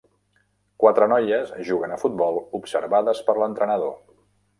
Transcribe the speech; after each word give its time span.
Quatre 0.83 1.07
noies 1.11 1.51
juguen 1.67 1.93
a 1.95 1.99
futbol 2.05 2.39
observades 2.61 3.21
per 3.29 3.37
l'entrenador. 3.43 3.93